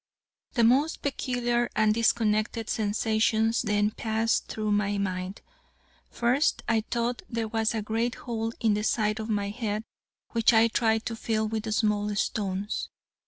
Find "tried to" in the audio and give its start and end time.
10.69-11.15